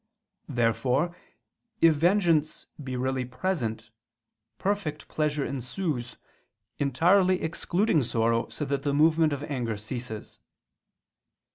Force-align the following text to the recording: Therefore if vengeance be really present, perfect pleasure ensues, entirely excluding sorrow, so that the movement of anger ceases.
Therefore 0.49 1.15
if 1.79 1.93
vengeance 1.93 2.65
be 2.83 2.95
really 2.97 3.23
present, 3.23 3.91
perfect 4.57 5.07
pleasure 5.07 5.45
ensues, 5.45 6.17
entirely 6.79 7.43
excluding 7.43 8.01
sorrow, 8.01 8.49
so 8.49 8.65
that 8.65 8.81
the 8.81 8.95
movement 8.95 9.31
of 9.31 9.43
anger 9.43 9.77
ceases. 9.77 10.39